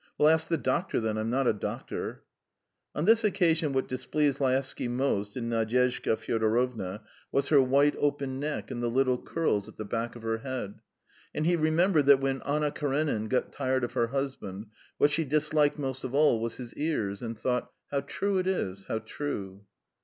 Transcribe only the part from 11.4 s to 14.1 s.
he remembered that when Anna Karenin got tired of her